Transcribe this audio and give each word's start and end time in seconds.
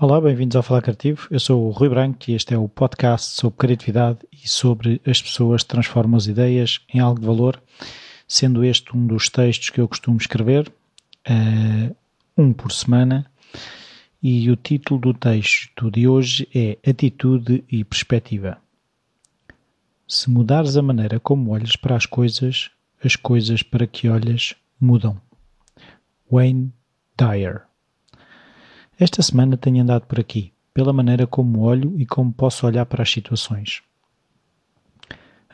Olá, 0.00 0.20
bem-vindos 0.20 0.56
ao 0.56 0.64
Falar 0.64 0.82
Criativo. 0.82 1.28
Eu 1.30 1.38
sou 1.38 1.66
o 1.66 1.70
Rui 1.70 1.88
Branco 1.88 2.18
e 2.28 2.34
este 2.34 2.54
é 2.54 2.58
o 2.58 2.68
podcast 2.68 3.36
sobre 3.36 3.56
criatividade 3.56 4.18
e 4.32 4.48
sobre 4.48 5.00
as 5.06 5.22
pessoas 5.22 5.62
que 5.62 5.68
transformam 5.68 6.16
as 6.16 6.26
ideias 6.26 6.80
em 6.92 6.98
algo 6.98 7.20
de 7.20 7.26
valor, 7.26 7.62
sendo 8.26 8.64
este 8.64 8.96
um 8.96 9.06
dos 9.06 9.28
textos 9.28 9.70
que 9.70 9.80
eu 9.80 9.86
costumo 9.86 10.16
escrever, 10.16 10.72
uh, 11.28 11.96
um 12.36 12.52
por 12.52 12.72
semana, 12.72 13.24
e 14.20 14.50
o 14.50 14.56
título 14.56 15.00
do 15.00 15.14
texto 15.14 15.88
de 15.88 16.08
hoje 16.08 16.48
é 16.52 16.78
Atitude 16.84 17.62
e 17.70 17.84
Perspectiva. 17.84 18.58
Se 20.08 20.28
mudares 20.28 20.76
a 20.76 20.82
maneira 20.82 21.20
como 21.20 21.52
olhas 21.52 21.76
para 21.76 21.94
as 21.94 22.06
coisas, 22.06 22.70
as 23.04 23.14
coisas 23.14 23.62
para 23.62 23.86
que 23.86 24.08
olhas 24.08 24.56
mudam. 24.80 25.27
Wayne 26.30 26.72
Dyer 27.16 27.68
esta 29.00 29.22
semana 29.22 29.56
tenho 29.56 29.80
andado 29.80 30.06
por 30.06 30.18
aqui, 30.18 30.52
pela 30.74 30.92
maneira 30.92 31.24
como 31.24 31.60
olho 31.60 31.94
e 31.96 32.04
como 32.04 32.32
posso 32.32 32.66
olhar 32.66 32.84
para 32.84 33.00
as 33.00 33.08
situações. 33.12 33.80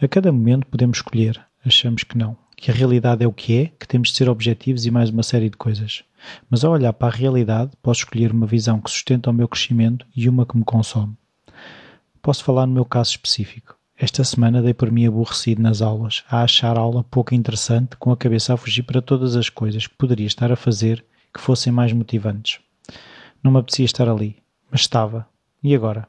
A 0.00 0.08
cada 0.08 0.32
momento 0.32 0.66
podemos 0.66 0.96
escolher, 0.96 1.38
achamos 1.62 2.04
que 2.04 2.16
não, 2.16 2.38
que 2.56 2.70
a 2.70 2.74
realidade 2.74 3.22
é 3.22 3.26
o 3.26 3.32
que 3.34 3.58
é, 3.58 3.66
que 3.78 3.86
temos 3.86 4.08
de 4.08 4.16
ser 4.16 4.30
objetivos 4.30 4.86
e 4.86 4.90
mais 4.90 5.10
uma 5.10 5.22
série 5.22 5.50
de 5.50 5.58
coisas. 5.58 6.04
Mas 6.48 6.64
ao 6.64 6.72
olhar 6.72 6.94
para 6.94 7.12
a 7.14 7.16
realidade, 7.16 7.72
posso 7.82 8.00
escolher 8.00 8.32
uma 8.32 8.46
visão 8.46 8.80
que 8.80 8.90
sustenta 8.90 9.28
o 9.28 9.34
meu 9.34 9.46
crescimento 9.46 10.06
e 10.16 10.26
uma 10.26 10.46
que 10.46 10.56
me 10.56 10.64
consome. 10.64 11.14
Posso 12.22 12.42
falar 12.42 12.64
no 12.64 12.72
meu 12.72 12.86
caso 12.86 13.10
específico. 13.10 13.73
Esta 13.96 14.24
semana 14.24 14.60
dei 14.60 14.74
por 14.74 14.90
mim 14.90 15.06
aborrecido 15.06 15.62
nas 15.62 15.80
aulas, 15.80 16.24
a 16.28 16.42
achar 16.42 16.76
a 16.76 16.80
aula 16.80 17.04
pouco 17.04 17.32
interessante, 17.32 17.96
com 17.96 18.10
a 18.10 18.16
cabeça 18.16 18.52
a 18.52 18.56
fugir 18.56 18.82
para 18.82 19.00
todas 19.00 19.36
as 19.36 19.48
coisas 19.48 19.86
que 19.86 19.94
poderia 19.94 20.26
estar 20.26 20.50
a 20.50 20.56
fazer 20.56 21.04
que 21.32 21.40
fossem 21.40 21.72
mais 21.72 21.92
motivantes. 21.92 22.58
Não 23.42 23.52
me 23.52 23.58
apetecia 23.58 23.84
estar 23.84 24.08
ali, 24.08 24.36
mas 24.68 24.80
estava. 24.80 25.28
E 25.62 25.74
agora? 25.74 26.08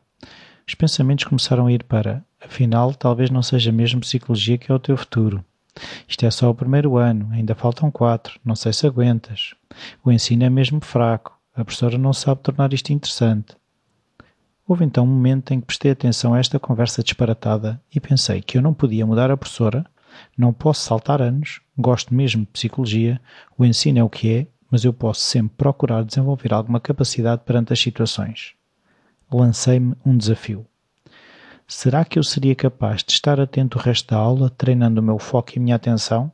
Os 0.67 0.73
pensamentos 0.73 1.25
começaram 1.25 1.67
a 1.67 1.71
ir 1.71 1.83
para: 1.83 2.25
afinal, 2.43 2.93
talvez 2.93 3.29
não 3.29 3.43
seja 3.43 3.71
mesmo 3.71 4.01
psicologia 4.01 4.57
que 4.57 4.71
é 4.71 4.75
o 4.75 4.79
teu 4.79 4.97
futuro. 4.97 5.45
Isto 6.07 6.25
é 6.25 6.31
só 6.31 6.49
o 6.49 6.55
primeiro 6.55 6.97
ano, 6.97 7.29
ainda 7.31 7.53
faltam 7.53 7.91
quatro, 7.91 8.39
não 8.43 8.55
sei 8.55 8.73
se 8.73 8.87
aguentas. 8.87 9.53
O 10.03 10.11
ensino 10.11 10.43
é 10.43 10.49
mesmo 10.49 10.83
fraco, 10.83 11.37
a 11.53 11.63
professora 11.63 11.97
não 11.97 12.13
sabe 12.13 12.41
tornar 12.41 12.73
isto 12.73 12.91
interessante. 12.91 13.55
Houve 14.67 14.85
então 14.85 15.03
um 15.03 15.07
momento 15.07 15.53
em 15.53 15.59
que 15.59 15.67
prestei 15.67 15.91
atenção 15.91 16.33
a 16.33 16.39
esta 16.39 16.59
conversa 16.59 17.03
disparatada 17.03 17.81
e 17.93 17.99
pensei 17.99 18.41
que 18.41 18.57
eu 18.57 18.61
não 18.61 18.73
podia 18.73 19.05
mudar 19.05 19.29
a 19.29 19.37
professora, 19.37 19.85
não 20.37 20.51
posso 20.51 20.81
saltar 20.81 21.21
anos, 21.21 21.61
gosto 21.77 22.13
mesmo 22.13 22.41
de 22.41 22.51
psicologia, 22.51 23.21
o 23.57 23.65
ensino 23.65 23.99
é 23.99 24.03
o 24.03 24.09
que 24.09 24.33
é 24.33 24.47
mas 24.69 24.83
eu 24.83 24.93
posso 24.93 25.21
sempre 25.21 25.55
procurar 25.57 26.03
desenvolver 26.03 26.53
alguma 26.53 26.79
capacidade 26.79 27.43
perante 27.45 27.73
as 27.73 27.79
situações. 27.79 28.53
Lancei-me 29.31 29.95
um 30.05 30.17
desafio. 30.17 30.65
Será 31.67 32.05
que 32.05 32.19
eu 32.19 32.23
seria 32.23 32.55
capaz 32.55 33.03
de 33.03 33.11
estar 33.11 33.39
atento 33.39 33.77
o 33.77 33.81
resto 33.81 34.13
da 34.13 34.17
aula, 34.17 34.49
treinando 34.49 35.01
o 35.01 35.03
meu 35.03 35.17
foco 35.17 35.53
e 35.55 35.59
a 35.59 35.61
minha 35.61 35.75
atenção? 35.75 36.31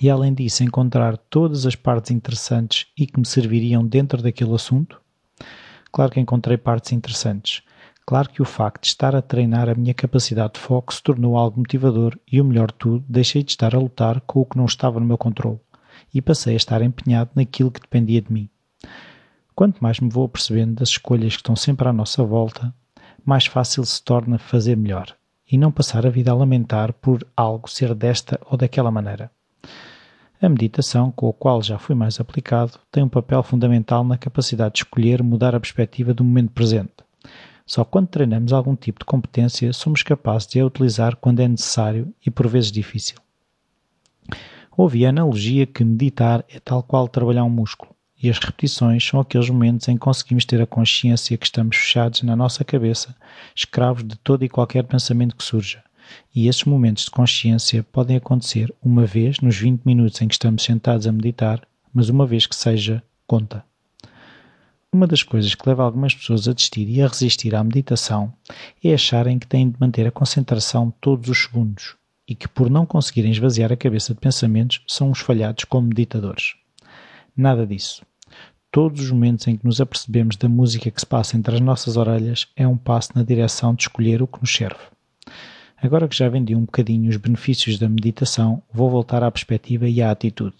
E 0.00 0.10
além 0.10 0.32
disso, 0.32 0.62
encontrar 0.62 1.16
todas 1.16 1.66
as 1.66 1.74
partes 1.74 2.10
interessantes 2.10 2.86
e 2.96 3.06
que 3.06 3.18
me 3.18 3.26
serviriam 3.26 3.86
dentro 3.86 4.22
daquele 4.22 4.54
assunto? 4.54 5.01
Claro 5.92 6.10
que 6.10 6.20
encontrei 6.20 6.56
partes 6.56 6.92
interessantes. 6.92 7.62
Claro 8.06 8.30
que 8.30 8.42
o 8.42 8.46
facto 8.46 8.82
de 8.82 8.88
estar 8.88 9.14
a 9.14 9.22
treinar 9.22 9.68
a 9.68 9.74
minha 9.74 9.94
capacidade 9.94 10.54
de 10.54 10.60
foco 10.60 10.92
se 10.92 11.02
tornou 11.02 11.36
algo 11.36 11.60
motivador 11.60 12.18
e, 12.30 12.40
o 12.40 12.44
melhor 12.44 12.68
de 12.68 12.78
tudo, 12.78 13.04
deixei 13.08 13.42
de 13.42 13.52
estar 13.52 13.74
a 13.74 13.78
lutar 13.78 14.20
com 14.22 14.40
o 14.40 14.44
que 14.46 14.56
não 14.56 14.64
estava 14.64 14.98
no 14.98 15.06
meu 15.06 15.18
controle 15.18 15.60
e 16.12 16.20
passei 16.20 16.54
a 16.54 16.56
estar 16.56 16.82
empenhado 16.82 17.30
naquilo 17.34 17.70
que 17.70 17.80
dependia 17.80 18.20
de 18.20 18.32
mim. 18.32 18.48
Quanto 19.54 19.80
mais 19.80 20.00
me 20.00 20.08
vou 20.08 20.24
apercebendo 20.24 20.74
das 20.74 20.88
escolhas 20.88 21.34
que 21.34 21.40
estão 21.40 21.54
sempre 21.54 21.86
à 21.86 21.92
nossa 21.92 22.24
volta, 22.24 22.74
mais 23.24 23.46
fácil 23.46 23.84
se 23.84 24.02
torna 24.02 24.38
fazer 24.38 24.76
melhor 24.76 25.14
e 25.50 25.58
não 25.58 25.70
passar 25.70 26.06
a 26.06 26.10
vida 26.10 26.30
a 26.30 26.34
lamentar 26.34 26.92
por 26.94 27.26
algo 27.36 27.68
ser 27.68 27.94
desta 27.94 28.40
ou 28.46 28.56
daquela 28.56 28.90
maneira. 28.90 29.30
A 30.42 30.48
meditação, 30.48 31.12
com 31.12 31.28
a 31.28 31.32
qual 31.32 31.62
já 31.62 31.78
fui 31.78 31.94
mais 31.94 32.18
aplicado, 32.18 32.72
tem 32.90 33.04
um 33.04 33.08
papel 33.08 33.44
fundamental 33.44 34.02
na 34.02 34.18
capacidade 34.18 34.74
de 34.74 34.80
escolher 34.80 35.22
mudar 35.22 35.54
a 35.54 35.60
perspectiva 35.60 36.12
do 36.12 36.24
momento 36.24 36.50
presente. 36.50 36.90
Só 37.64 37.84
quando 37.84 38.08
treinamos 38.08 38.52
algum 38.52 38.74
tipo 38.74 38.98
de 38.98 39.04
competência 39.04 39.72
somos 39.72 40.02
capazes 40.02 40.48
de 40.48 40.58
a 40.58 40.66
utilizar 40.66 41.14
quando 41.14 41.38
é 41.38 41.46
necessário 41.46 42.12
e 42.26 42.28
por 42.28 42.48
vezes 42.48 42.72
difícil. 42.72 43.18
Houve 44.76 45.06
a 45.06 45.10
analogia 45.10 45.64
que 45.64 45.84
meditar 45.84 46.44
é 46.48 46.58
tal 46.58 46.82
qual 46.82 47.06
trabalhar 47.06 47.44
um 47.44 47.48
músculo, 47.48 47.94
e 48.20 48.28
as 48.28 48.40
repetições 48.40 49.06
são 49.06 49.20
aqueles 49.20 49.48
momentos 49.48 49.86
em 49.86 49.94
que 49.94 50.00
conseguimos 50.00 50.44
ter 50.44 50.60
a 50.60 50.66
consciência 50.66 51.38
que 51.38 51.46
estamos 51.46 51.76
fechados 51.76 52.20
na 52.22 52.34
nossa 52.34 52.64
cabeça, 52.64 53.14
escravos 53.54 54.02
de 54.02 54.16
todo 54.16 54.44
e 54.44 54.48
qualquer 54.48 54.82
pensamento 54.82 55.36
que 55.36 55.44
surja. 55.44 55.84
E 56.34 56.48
esses 56.48 56.64
momentos 56.64 57.04
de 57.04 57.10
consciência 57.10 57.82
podem 57.82 58.16
acontecer 58.16 58.72
uma 58.82 59.04
vez 59.04 59.40
nos 59.40 59.56
20 59.56 59.82
minutos 59.84 60.20
em 60.20 60.28
que 60.28 60.34
estamos 60.34 60.62
sentados 60.62 61.06
a 61.06 61.12
meditar, 61.12 61.66
mas 61.92 62.08
uma 62.08 62.26
vez 62.26 62.46
que 62.46 62.56
seja, 62.56 63.02
conta. 63.26 63.64
Uma 64.94 65.06
das 65.06 65.22
coisas 65.22 65.54
que 65.54 65.66
leva 65.66 65.82
algumas 65.82 66.14
pessoas 66.14 66.46
a 66.46 66.52
desistir 66.52 66.86
e 66.86 67.00
a 67.00 67.08
resistir 67.08 67.54
à 67.54 67.64
meditação 67.64 68.32
é 68.84 68.92
acharem 68.92 69.38
que 69.38 69.46
têm 69.46 69.70
de 69.70 69.80
manter 69.80 70.06
a 70.06 70.10
concentração 70.10 70.92
todos 71.00 71.30
os 71.30 71.44
segundos, 71.44 71.96
e 72.28 72.34
que, 72.34 72.46
por 72.46 72.68
não 72.68 72.84
conseguirem 72.84 73.30
esvaziar 73.30 73.72
a 73.72 73.76
cabeça 73.76 74.12
de 74.12 74.20
pensamentos, 74.20 74.82
são 74.86 75.10
uns 75.10 75.20
falhados 75.20 75.64
como 75.64 75.88
meditadores. 75.88 76.54
Nada 77.34 77.66
disso. 77.66 78.04
Todos 78.70 79.02
os 79.02 79.10
momentos 79.10 79.46
em 79.48 79.56
que 79.56 79.64
nos 79.64 79.80
apercebemos 79.80 80.36
da 80.36 80.48
música 80.48 80.90
que 80.90 81.00
se 81.00 81.06
passa 81.06 81.36
entre 81.36 81.54
as 81.54 81.60
nossas 81.60 81.96
orelhas 81.96 82.48
é 82.54 82.68
um 82.68 82.76
passo 82.76 83.12
na 83.14 83.22
direção 83.22 83.74
de 83.74 83.82
escolher 83.84 84.22
o 84.22 84.26
que 84.26 84.40
nos 84.40 84.52
serve. 84.52 84.80
Agora 85.82 86.08
que 86.08 86.16
já 86.16 86.28
vendi 86.28 86.54
um 86.54 86.64
bocadinho 86.64 87.10
os 87.10 87.16
benefícios 87.16 87.78
da 87.78 87.88
meditação, 87.88 88.62
vou 88.72 88.88
voltar 88.88 89.22
à 89.22 89.30
perspectiva 89.30 89.88
e 89.88 90.00
à 90.00 90.10
atitude. 90.10 90.56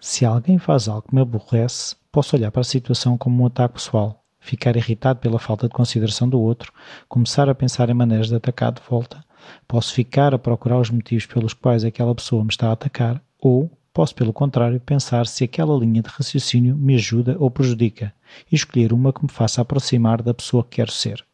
Se 0.00 0.24
alguém 0.24 0.58
faz 0.58 0.88
algo 0.88 1.06
que 1.08 1.14
me 1.14 1.20
aborrece, 1.20 1.94
posso 2.10 2.34
olhar 2.34 2.50
para 2.50 2.62
a 2.62 2.64
situação 2.64 3.18
como 3.18 3.42
um 3.42 3.46
ataque 3.46 3.74
pessoal, 3.74 4.24
ficar 4.40 4.76
irritado 4.76 5.20
pela 5.20 5.38
falta 5.38 5.68
de 5.68 5.74
consideração 5.74 6.28
do 6.28 6.40
outro, 6.40 6.72
começar 7.08 7.48
a 7.48 7.54
pensar 7.54 7.90
em 7.90 7.94
maneiras 7.94 8.28
de 8.28 8.34
atacar 8.34 8.72
de 8.72 8.82
volta 8.88 9.22
Posso 9.66 9.92
ficar 9.92 10.34
a 10.34 10.38
procurar 10.38 10.78
os 10.80 10.90
motivos 10.90 11.26
pelos 11.26 11.52
quais 11.52 11.84
aquela 11.84 12.14
pessoa 12.14 12.42
me 12.42 12.50
está 12.50 12.68
a 12.68 12.72
atacar, 12.72 13.22
ou 13.40 13.70
posso, 13.92 14.14
pelo 14.14 14.32
contrário, 14.32 14.80
pensar 14.80 15.26
se 15.26 15.44
aquela 15.44 15.76
linha 15.78 16.02
de 16.02 16.08
raciocínio 16.08 16.76
me 16.76 16.94
ajuda 16.94 17.36
ou 17.38 17.50
prejudica 17.50 18.12
e 18.50 18.54
escolher 18.54 18.92
uma 18.92 19.12
que 19.12 19.22
me 19.22 19.30
faça 19.30 19.60
aproximar 19.60 20.22
da 20.22 20.34
pessoa 20.34 20.64
que 20.64 20.76
quero 20.76 20.90
ser. 20.90 21.24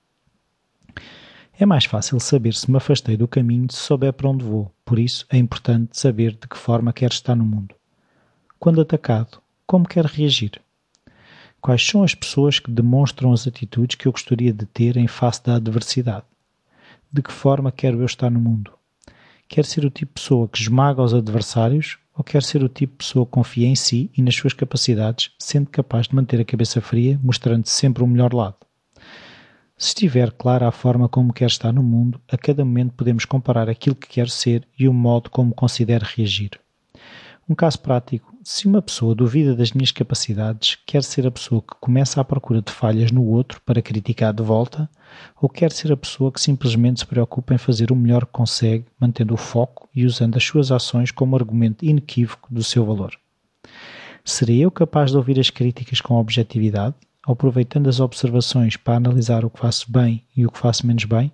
É 1.61 1.67
mais 1.67 1.85
fácil 1.85 2.19
saber 2.19 2.55
se 2.55 2.71
me 2.71 2.79
afastei 2.79 3.19
do 3.19 3.29
caminho 3.29 3.71
se 3.71 3.77
souber 3.77 4.15
para 4.15 4.31
onde 4.31 4.43
vou, 4.43 4.73
por 4.83 4.99
isso 4.99 5.27
é 5.29 5.37
importante 5.37 5.91
saber 5.93 6.33
de 6.33 6.49
que 6.49 6.57
forma 6.57 6.91
quero 6.91 7.13
estar 7.13 7.35
no 7.37 7.45
mundo. 7.45 7.75
Quando 8.59 8.81
atacado, 8.81 9.43
como 9.67 9.87
quero 9.87 10.09
reagir? 10.09 10.53
Quais 11.61 11.87
são 11.87 12.03
as 12.03 12.15
pessoas 12.15 12.59
que 12.59 12.71
demonstram 12.71 13.31
as 13.31 13.47
atitudes 13.47 13.95
que 13.95 14.09
eu 14.09 14.13
gostaria 14.13 14.55
de 14.55 14.65
ter 14.65 14.97
em 14.97 15.07
face 15.07 15.45
da 15.45 15.57
adversidade? 15.57 16.25
de 17.13 17.21
que 17.21 17.31
forma 17.31 17.71
quero 17.71 18.01
eu 18.01 18.07
estar 18.07 18.31
no 18.31 18.41
mundo? 18.41 18.73
Quer 19.47 19.67
ser 19.67 19.85
o 19.85 19.91
tipo 19.91 20.15
de 20.15 20.23
pessoa 20.23 20.49
que 20.49 20.63
esmaga 20.63 21.03
os 21.03 21.13
adversários 21.13 21.99
ou 22.17 22.25
quer 22.25 22.43
ser 22.43 22.65
o 22.65 22.71
tipo 22.71 22.93
de 22.95 23.05
pessoa 23.05 23.27
que 23.27 23.33
confia 23.33 23.67
em 23.67 23.77
si 23.77 24.11
e 24.17 24.23
nas 24.23 24.35
suas 24.35 24.55
capacidades, 24.55 25.31
sendo 25.39 25.69
capaz 25.69 26.09
de 26.09 26.15
manter 26.15 26.41
a 26.41 26.45
cabeça 26.47 26.81
fria, 26.81 27.21
mostrando 27.23 27.67
sempre 27.67 28.03
o 28.03 28.07
melhor 28.07 28.33
lado? 28.33 28.57
Se 29.81 29.89
estiver 29.89 30.31
clara 30.33 30.69
a 30.69 30.71
forma 30.71 31.09
como 31.09 31.33
quer 31.33 31.47
estar 31.47 31.73
no 31.73 31.83
mundo, 31.83 32.21
a 32.31 32.37
cada 32.37 32.63
momento 32.63 32.93
podemos 32.93 33.25
comparar 33.25 33.67
aquilo 33.67 33.97
que 33.97 34.09
quer 34.09 34.29
ser 34.29 34.69
e 34.79 34.87
o 34.87 34.93
modo 34.93 35.31
como 35.31 35.55
considera 35.55 36.05
reagir. 36.05 36.51
Um 37.49 37.55
caso 37.55 37.81
prático: 37.81 38.31
se 38.45 38.67
uma 38.67 38.83
pessoa 38.83 39.15
duvida 39.15 39.57
das 39.57 39.73
minhas 39.73 39.91
capacidades, 39.91 40.77
quer 40.85 41.03
ser 41.03 41.27
a 41.27 41.31
pessoa 41.31 41.63
que 41.63 41.75
começa 41.81 42.21
à 42.21 42.25
procura 42.25 42.61
de 42.61 42.71
falhas 42.71 43.11
no 43.11 43.25
outro 43.25 43.59
para 43.65 43.81
criticar 43.81 44.35
de 44.35 44.43
volta, 44.43 44.87
ou 45.41 45.49
quer 45.49 45.73
ser 45.73 45.91
a 45.91 45.97
pessoa 45.97 46.31
que 46.31 46.43
simplesmente 46.43 47.01
se 47.01 47.07
preocupa 47.07 47.55
em 47.55 47.59
fazer 47.59 47.91
o 47.91 47.97
melhor 47.97 48.27
que 48.27 48.33
consegue, 48.33 48.85
mantendo 49.01 49.33
o 49.33 49.39
foco 49.39 49.89
e 49.97 50.05
usando 50.05 50.37
as 50.37 50.45
suas 50.45 50.71
ações 50.71 51.11
como 51.11 51.37
argumento 51.37 51.87
inequívoco 51.87 52.53
do 52.53 52.63
seu 52.63 52.85
valor? 52.85 53.19
Serei 54.27 54.63
eu 54.63 54.71
capaz 54.71 55.11
de 55.11 55.17
ouvir 55.17 55.41
as 55.41 55.49
críticas 55.49 56.03
com 56.03 56.17
objetividade, 56.17 56.95
aproveitando 57.27 57.89
as 57.89 58.01
observações 58.01 58.77
para 58.77 58.97
analisar 58.97 59.45
o 59.45 59.51
que 59.51 59.61
faço 59.61 59.91
bem 59.91 60.25
e 60.37 60.47
o 60.47 60.51
que 60.51 60.59
faço 60.59 60.87
menos 60.87 61.05
bem? 61.05 61.33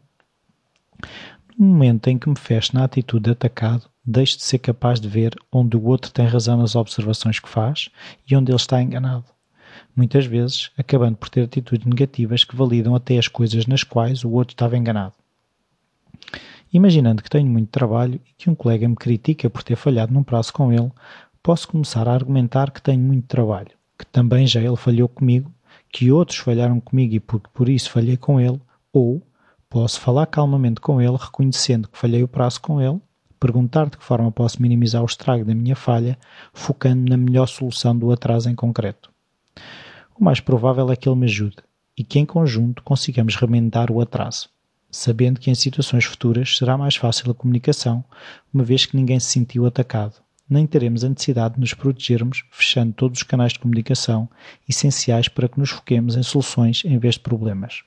No 1.59 1.67
momento 1.67 2.09
em 2.09 2.19
que 2.19 2.29
me 2.29 2.39
fecho 2.39 2.75
na 2.75 2.85
atitude 2.85 3.25
de 3.25 3.31
atacado, 3.31 3.89
deixo 4.05 4.37
de 4.37 4.45
ser 4.45 4.59
capaz 4.59 5.01
de 5.01 5.09
ver 5.09 5.35
onde 5.51 5.77
o 5.77 5.85
outro 5.85 6.13
tem 6.13 6.27
razão 6.27 6.57
nas 6.57 6.77
observações 6.77 7.41
que 7.41 7.49
faz 7.49 7.89
e 8.29 8.37
onde 8.37 8.51
ele 8.51 8.57
está 8.57 8.83
enganado. 8.83 9.25
Muitas 9.95 10.27
vezes, 10.27 10.71
acabando 10.77 11.17
por 11.17 11.29
ter 11.29 11.43
atitudes 11.43 11.87
negativas 11.87 12.45
que 12.45 12.57
validam 12.57 12.95
até 12.95 13.19
as 13.19 13.29
coisas 13.29 13.67
nas 13.67 13.83
quais 13.83 14.25
o 14.25 14.31
outro 14.31 14.55
estava 14.55 14.77
enganado. 14.77 15.15
Imaginando 16.73 17.23
que 17.23 17.31
tenho 17.31 17.47
muito 17.47 17.71
trabalho 17.71 18.21
e 18.27 18.33
que 18.37 18.51
um 18.51 18.55
colega 18.55 18.89
me 18.89 18.97
critica 18.97 19.49
por 19.49 19.63
ter 19.63 19.77
falhado 19.77 20.13
num 20.13 20.23
prazo 20.23 20.53
com 20.53 20.73
ele, 20.73 20.93
posso 21.43 21.69
começar 21.69 22.09
a 22.09 22.13
argumentar 22.13 22.71
que 22.71 22.83
tenho 22.83 23.01
muito 23.01 23.27
trabalho, 23.27 23.71
que 23.99 24.05
também 24.07 24.47
já 24.47 24.61
ele 24.61 24.77
falhou 24.77 25.09
comigo, 25.09 25.51
que 25.91 26.11
outros 26.11 26.39
falharam 26.39 26.81
comigo 26.81 27.15
e 27.15 27.21
por 27.21 27.69
isso 27.69 27.91
falhei 27.91 28.17
com 28.17 28.41
ele, 28.41 28.61
ou 28.93 29.23
posso 29.69 30.01
falar 30.01 30.27
calmamente 30.27 30.81
com 30.81 31.01
ele, 31.01 31.17
reconhecendo 31.17 31.89
que 31.89 31.99
falhei 31.99 32.23
o 32.23 32.29
prazo 32.29 32.61
com 32.61 32.81
ele, 32.81 33.01
perguntar 33.39 33.87
de 33.87 33.97
que 33.97 34.05
forma 34.05 34.31
posso 34.33 34.61
minimizar 34.61 35.03
o 35.03 35.07
estrago 35.07 35.45
da 35.45 35.55
minha 35.55 35.77
falha, 35.77 36.19
focando 36.53 37.09
na 37.09 37.17
melhor 37.17 37.47
solução 37.47 37.97
do 37.97 38.11
atraso 38.11 38.49
em 38.49 38.55
concreto. 38.55 39.11
O 40.19 40.25
mais 40.25 40.41
provável 40.41 40.91
é 40.91 40.97
que 40.97 41.09
ele 41.09 41.17
me 41.17 41.27
ajude 41.27 41.57
e 41.97 42.05
que 42.05 42.19
em 42.19 42.27
conjunto 42.27 42.83
consigamos 42.83 43.37
remendar 43.37 43.91
o 43.91 44.01
atraso, 44.01 44.49
sabendo 44.91 45.41
que 45.41 45.51
em 45.51 45.55
situações 45.55 46.05
futuras 46.05 46.57
será 46.57 46.77
mais 46.77 46.97
fácil 46.97 47.31
a 47.31 47.35
comunicação, 47.35 48.05
uma 48.53 48.65
vez 48.65 48.87
que 48.87 48.97
ninguém 48.97 49.21
se 49.21 49.31
sentiu 49.31 49.67
atacado 49.67 50.26
nem 50.49 50.67
teremos 50.67 51.05
a 51.05 51.09
necessidade 51.09 51.55
de 51.55 51.61
nos 51.61 51.75
protegermos 51.75 52.45
fechando 52.51 52.93
todos 52.93 53.21
os 53.21 53.23
canais 53.23 53.53
de 53.53 53.59
comunicação 53.59 54.29
essenciais 54.69 55.29
para 55.29 55.49
que 55.49 55.59
nos 55.59 55.71
foquemos 55.71 56.17
em 56.17 56.23
soluções 56.23 56.83
em 56.85 56.99
vez 56.99 57.15
de 57.15 57.21
problemas. 57.21 57.83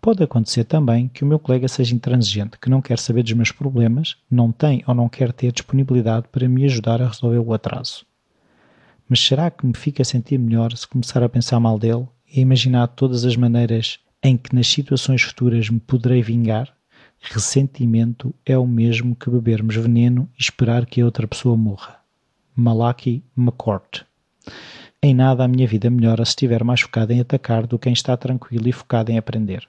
Pode 0.00 0.22
acontecer 0.22 0.64
também 0.64 1.08
que 1.08 1.24
o 1.24 1.26
meu 1.26 1.38
colega 1.38 1.66
seja 1.66 1.94
intransigente, 1.94 2.58
que 2.58 2.70
não 2.70 2.80
quer 2.80 2.98
saber 2.98 3.24
dos 3.24 3.32
meus 3.32 3.50
problemas, 3.50 4.16
não 4.30 4.52
tem 4.52 4.82
ou 4.86 4.94
não 4.94 5.08
quer 5.08 5.32
ter 5.32 5.50
disponibilidade 5.50 6.28
para 6.30 6.48
me 6.48 6.64
ajudar 6.64 7.02
a 7.02 7.08
resolver 7.08 7.38
o 7.38 7.52
atraso. 7.52 8.06
Mas 9.08 9.20
será 9.20 9.50
que 9.50 9.66
me 9.66 9.76
fica 9.76 10.02
a 10.02 10.04
sentir 10.04 10.38
melhor 10.38 10.72
se 10.76 10.86
começar 10.86 11.22
a 11.22 11.28
pensar 11.28 11.58
mal 11.58 11.78
dele 11.78 12.06
e 12.32 12.40
imaginar 12.40 12.86
todas 12.88 13.24
as 13.24 13.36
maneiras 13.36 13.98
em 14.22 14.36
que 14.36 14.54
nas 14.54 14.68
situações 14.68 15.22
futuras 15.22 15.68
me 15.68 15.80
poderei 15.80 16.22
vingar? 16.22 16.77
Ressentimento 17.20 18.34
é 18.46 18.56
o 18.56 18.66
mesmo 18.66 19.14
que 19.14 19.28
bebermos 19.28 19.76
veneno 19.76 20.28
e 20.38 20.42
esperar 20.42 20.86
que 20.86 21.00
a 21.00 21.04
outra 21.04 21.26
pessoa 21.26 21.56
morra. 21.56 21.98
Malaki 22.54 23.22
McCourt. 23.36 24.02
Em 25.02 25.14
nada 25.14 25.44
a 25.44 25.48
minha 25.48 25.66
vida 25.66 25.90
melhora 25.90 26.24
se 26.24 26.30
estiver 26.30 26.64
mais 26.64 26.80
focado 26.80 27.12
em 27.12 27.20
atacar 27.20 27.66
do 27.66 27.78
que 27.78 27.88
em 27.88 27.92
estar 27.92 28.16
tranquilo 28.16 28.68
e 28.68 28.72
focado 28.72 29.12
em 29.12 29.18
aprender. 29.18 29.68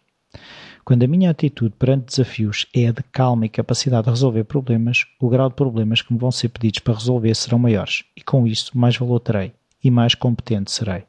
Quando 0.86 1.04
a 1.04 1.08
minha 1.08 1.30
atitude 1.30 1.76
perante 1.78 2.06
desafios 2.06 2.66
é 2.74 2.88
a 2.88 2.92
de 2.92 3.04
calma 3.04 3.46
e 3.46 3.50
capacidade 3.50 4.06
de 4.06 4.10
resolver 4.10 4.44
problemas, 4.46 5.06
o 5.20 5.28
grau 5.28 5.50
de 5.50 5.56
problemas 5.56 6.02
que 6.02 6.14
me 6.14 6.20
vão 6.20 6.32
ser 6.32 6.50
pedidos 6.50 6.80
para 6.80 6.96
resolver 6.96 7.36
serão 7.36 7.60
maiores 7.60 8.04
e 8.16 8.22
com 8.22 8.48
isso 8.48 8.78
mais 8.78 8.96
valor 8.96 9.20
terei 9.20 9.54
e 9.84 9.92
mais 9.92 10.16
competente 10.16 10.72
serei. 10.72 11.04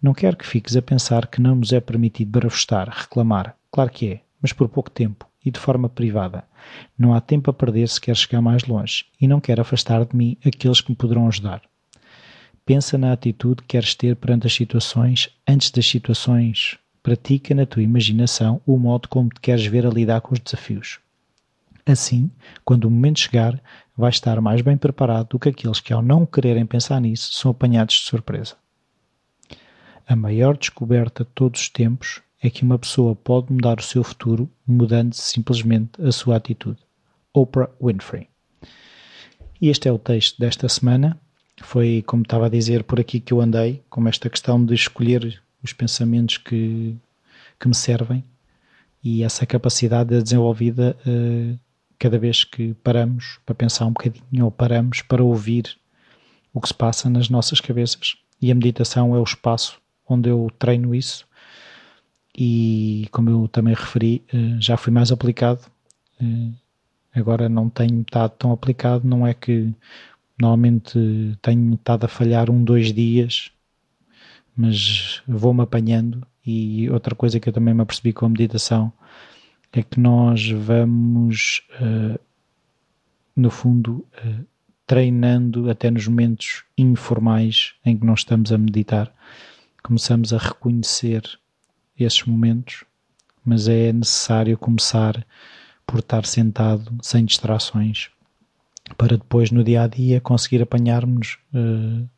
Não 0.00 0.14
quero 0.14 0.36
que 0.36 0.46
fiques 0.46 0.76
a 0.76 0.82
pensar 0.82 1.26
que 1.26 1.40
não 1.40 1.56
nos 1.56 1.72
é 1.72 1.80
permitido 1.80 2.30
barafustar, 2.30 2.88
reclamar. 2.88 3.54
Claro 3.70 3.90
que 3.90 4.08
é, 4.08 4.20
mas 4.40 4.52
por 4.52 4.68
pouco 4.68 4.90
tempo 4.90 5.29
e 5.44 5.50
de 5.50 5.58
forma 5.58 5.88
privada. 5.88 6.44
Não 6.98 7.14
há 7.14 7.20
tempo 7.20 7.50
a 7.50 7.54
perder 7.54 7.88
se 7.88 8.00
quer 8.00 8.16
chegar 8.16 8.40
mais 8.40 8.64
longe 8.64 9.06
e 9.20 9.26
não 9.26 9.40
quero 9.40 9.62
afastar 9.62 10.04
de 10.04 10.16
mim 10.16 10.36
aqueles 10.44 10.80
que 10.80 10.90
me 10.90 10.96
poderão 10.96 11.26
ajudar. 11.26 11.62
Pensa 12.64 12.96
na 12.98 13.12
atitude 13.12 13.62
que 13.62 13.68
queres 13.68 13.94
ter 13.94 14.14
perante 14.16 14.46
as 14.46 14.54
situações 14.54 15.28
antes 15.48 15.70
das 15.70 15.86
situações. 15.86 16.78
Pratica 17.02 17.54
na 17.54 17.66
tua 17.66 17.82
imaginação 17.82 18.60
o 18.66 18.76
modo 18.76 19.08
como 19.08 19.30
te 19.30 19.40
queres 19.40 19.64
ver 19.66 19.86
a 19.86 19.90
lidar 19.90 20.20
com 20.20 20.34
os 20.34 20.40
desafios. 20.40 21.00
Assim, 21.86 22.30
quando 22.64 22.84
o 22.84 22.90
momento 22.90 23.20
chegar, 23.20 23.60
vais 23.96 24.16
estar 24.16 24.40
mais 24.40 24.60
bem 24.60 24.76
preparado 24.76 25.30
do 25.30 25.38
que 25.38 25.48
aqueles 25.48 25.80
que, 25.80 25.92
ao 25.92 26.02
não 26.02 26.26
quererem 26.26 26.66
pensar 26.66 27.00
nisso, 27.00 27.32
são 27.32 27.50
apanhados 27.50 27.96
de 27.96 28.02
surpresa. 28.02 28.56
A 30.06 30.14
maior 30.14 30.56
descoberta 30.56 31.24
de 31.24 31.30
todos 31.30 31.62
os 31.62 31.68
tempos 31.68 32.20
é 32.42 32.48
que 32.48 32.62
uma 32.62 32.78
pessoa 32.78 33.14
pode 33.14 33.52
mudar 33.52 33.78
o 33.78 33.82
seu 33.82 34.02
futuro 34.02 34.50
mudando 34.66 35.14
simplesmente 35.14 36.00
a 36.02 36.10
sua 36.10 36.36
atitude. 36.36 36.78
Oprah 37.32 37.70
Winfrey. 37.80 38.28
E 39.60 39.68
este 39.68 39.88
é 39.88 39.92
o 39.92 39.98
texto 39.98 40.38
desta 40.38 40.68
semana. 40.68 41.20
Foi, 41.62 42.02
como 42.06 42.22
estava 42.22 42.46
a 42.46 42.48
dizer, 42.48 42.82
por 42.84 42.98
aqui 42.98 43.20
que 43.20 43.32
eu 43.32 43.40
andei, 43.40 43.82
com 43.90 44.08
esta 44.08 44.30
questão 44.30 44.64
de 44.64 44.74
escolher 44.74 45.42
os 45.62 45.74
pensamentos 45.74 46.38
que, 46.38 46.96
que 47.58 47.68
me 47.68 47.74
servem 47.74 48.24
e 49.02 49.22
essa 49.22 49.46
capacidade 49.46 50.14
é 50.14 50.20
desenvolvida 50.20 50.96
uh, 51.06 51.58
cada 51.98 52.18
vez 52.18 52.44
que 52.44 52.74
paramos 52.74 53.38
para 53.44 53.54
pensar 53.54 53.86
um 53.86 53.92
bocadinho 53.92 54.44
ou 54.44 54.50
paramos 54.50 55.02
para 55.02 55.24
ouvir 55.24 55.76
o 56.52 56.60
que 56.60 56.68
se 56.68 56.74
passa 56.74 57.08
nas 57.08 57.28
nossas 57.28 57.60
cabeças. 57.60 58.16
E 58.40 58.50
a 58.50 58.54
meditação 58.54 59.14
é 59.14 59.18
o 59.18 59.24
espaço 59.24 59.80
onde 60.08 60.28
eu 60.28 60.50
treino 60.58 60.94
isso 60.94 61.26
e 62.36 63.08
como 63.10 63.30
eu 63.30 63.48
também 63.48 63.74
referi, 63.74 64.22
eh, 64.32 64.56
já 64.60 64.76
fui 64.76 64.92
mais 64.92 65.12
aplicado. 65.12 65.60
Eh, 66.20 66.50
agora 67.14 67.48
não 67.48 67.68
tenho 67.68 68.00
estado 68.02 68.32
tão 68.32 68.52
aplicado, 68.52 69.06
não 69.06 69.26
é 69.26 69.34
que 69.34 69.72
normalmente 70.40 71.36
tenho 71.42 71.74
estado 71.74 72.04
a 72.04 72.08
falhar 72.08 72.50
um, 72.50 72.64
dois 72.64 72.92
dias, 72.92 73.50
mas 74.56 75.22
vou-me 75.26 75.62
apanhando. 75.62 76.26
E 76.46 76.88
outra 76.90 77.14
coisa 77.14 77.38
que 77.38 77.48
eu 77.48 77.52
também 77.52 77.74
me 77.74 77.82
apercebi 77.82 78.12
com 78.12 78.26
a 78.26 78.28
meditação 78.28 78.92
é 79.72 79.82
que 79.82 80.00
nós 80.00 80.50
vamos, 80.50 81.62
uh, 81.80 82.18
no 83.36 83.50
fundo, 83.50 84.04
treinando 84.86 85.70
até 85.70 85.90
nos 85.90 86.08
momentos 86.08 86.64
informais 86.76 87.74
em 87.84 87.96
que 87.96 88.04
não 88.04 88.14
estamos 88.14 88.52
a 88.52 88.58
meditar, 88.58 89.12
começamos 89.82 90.32
a 90.32 90.38
reconhecer 90.38 91.22
esses 92.04 92.24
momentos, 92.24 92.84
mas 93.44 93.68
é 93.68 93.92
necessário 93.92 94.56
começar 94.58 95.24
por 95.86 96.00
estar 96.00 96.24
sentado 96.24 96.96
sem 97.02 97.24
distrações 97.24 98.10
para 98.96 99.16
depois 99.16 99.50
no 99.50 99.62
dia 99.62 99.82
a 99.82 99.86
dia 99.86 100.20
conseguir 100.20 100.62
apanhar-nos 100.62 101.38
uh, 101.54 102.08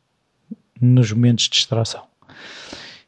nos 0.79 1.11
momentos 1.11 1.45
de 1.45 1.51
distração. 1.51 2.03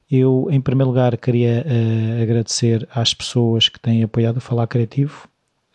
Eu, 0.10 0.48
em 0.52 0.62
primeiro 0.62 0.90
lugar, 0.90 1.18
queria 1.18 1.66
uh, 1.66 2.22
agradecer 2.22 2.88
às 2.94 3.14
pessoas 3.14 3.70
que 3.70 3.80
têm 3.80 4.04
apoiado 4.04 4.38
o 4.38 4.42
Falar 4.42 4.68
Criativo 4.68 5.28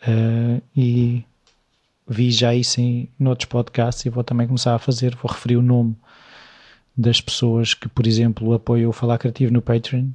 uh, 0.07 0.61
e 0.75 1.23
vi 2.07 2.31
já 2.31 2.55
isso 2.55 2.79
em 2.79 3.09
noutros 3.19 3.47
podcasts 3.47 4.05
e 4.05 4.09
vou 4.09 4.23
também 4.23 4.47
começar 4.47 4.73
a 4.73 4.79
fazer. 4.79 5.15
Vou 5.15 5.31
referir 5.31 5.57
o 5.57 5.61
nome 5.61 5.95
das 6.95 7.21
pessoas 7.21 7.73
que, 7.73 7.87
por 7.89 8.07
exemplo, 8.07 8.53
apoiam 8.53 8.89
o 8.89 8.93
Falar 8.93 9.17
Criativo 9.17 9.53
no 9.53 9.61
Patreon 9.61 10.07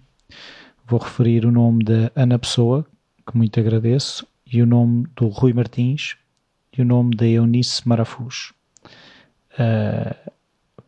vou 0.86 1.00
referir 1.00 1.44
o 1.44 1.50
nome 1.50 1.82
da 1.82 2.12
Ana 2.14 2.38
Pessoa, 2.38 2.86
que 3.26 3.36
muito 3.36 3.58
agradeço, 3.58 4.26
e 4.46 4.62
o 4.62 4.66
nome 4.66 5.06
do 5.16 5.26
Rui 5.26 5.52
Martins 5.52 6.16
e 6.72 6.80
o 6.80 6.84
nome 6.84 7.16
da 7.16 7.26
Eunice 7.26 7.86
Marafus. 7.86 8.52
Uh, 9.54 10.30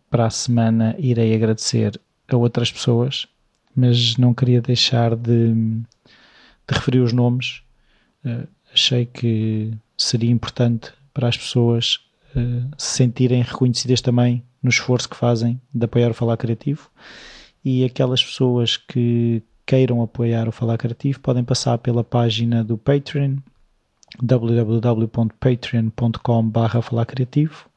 para 0.09 0.27
a 0.27 0.31
semana 0.31 0.95
irei 0.99 1.35
agradecer 1.35 2.01
a 2.29 2.37
outras 2.37 2.71
pessoas, 2.71 3.27
mas 3.75 4.17
não 4.17 4.33
queria 4.33 4.61
deixar 4.61 5.17
de, 5.17 5.53
de 5.55 5.85
referir 6.71 7.01
os 7.01 7.13
nomes. 7.13 7.63
Uh, 8.25 8.47
achei 8.73 9.05
que 9.05 9.75
seria 9.97 10.31
importante 10.31 10.93
para 11.13 11.27
as 11.27 11.37
pessoas 11.37 11.99
uh, 12.37 12.71
se 12.79 12.99
sentirem 12.99 13.43
reconhecidas 13.43 14.01
também 14.01 14.45
no 14.63 14.71
esforço 14.71 15.09
que 15.09 15.17
fazem 15.17 15.61
de 15.75 15.85
apoiar 15.85 16.11
o 16.11 16.15
Falar 16.15 16.37
Criativo 16.37 16.89
e 17.65 17.85
aquelas 17.85 18.23
pessoas 18.23 18.77
que 18.77 19.43
queiram 19.69 20.01
apoiar 20.01 20.49
o 20.49 20.53
Falar 20.53 20.79
Criativo 20.79 21.21
podem 21.21 21.45
passar 21.45 21.77
pela 21.77 22.03
página 22.03 22.65
do 22.65 22.79
Patreon 22.79 23.37
www.patreon.com.br 24.23 26.81
Falar 26.81 27.05
Criativo 27.05 27.69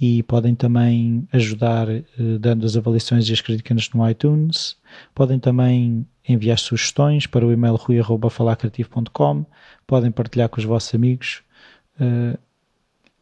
e 0.00 0.22
podem 0.22 0.54
também 0.54 1.28
ajudar 1.30 1.86
eh, 1.90 2.02
dando 2.40 2.64
as 2.64 2.78
avaliações 2.78 3.28
e 3.28 3.32
as 3.34 3.42
críticas 3.42 3.90
no 3.90 4.08
iTunes. 4.08 4.78
Podem 5.14 5.38
também 5.38 6.06
enviar 6.26 6.58
sugestões 6.58 7.26
para 7.26 7.46
o 7.46 7.52
e-mail 7.52 7.76
rui.falarcreativo.com. 7.76 9.44
Podem 9.86 10.10
partilhar 10.10 10.48
com 10.48 10.58
os 10.58 10.64
vossos 10.64 10.94
amigos. 10.94 11.42
Uh, 12.00 12.38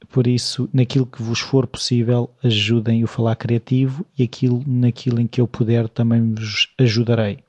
por 0.08 0.28
isso, 0.28 0.70
naquilo 0.72 1.06
que 1.06 1.22
vos 1.22 1.40
for 1.40 1.66
possível, 1.66 2.30
ajudem 2.42 3.04
o 3.04 3.06
Falar 3.06 3.36
Criativo 3.36 4.06
e 4.16 4.22
aquilo, 4.22 4.64
naquilo 4.66 5.20
em 5.20 5.26
que 5.26 5.38
eu 5.40 5.48
puder 5.48 5.88
também 5.88 6.32
vos 6.32 6.72
ajudarei. 6.78 7.40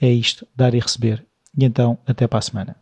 É 0.00 0.08
isto, 0.08 0.46
dar 0.54 0.74
e 0.74 0.80
receber. 0.80 1.24
E 1.56 1.64
então, 1.64 1.98
até 2.06 2.26
para 2.26 2.38
a 2.38 2.42
semana. 2.42 2.76